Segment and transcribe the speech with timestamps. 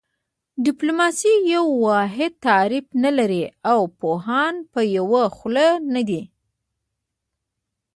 [0.65, 6.21] ډیپلوماسي یو واحد تعریف نه لري او پوهان په یوه خوله نه دي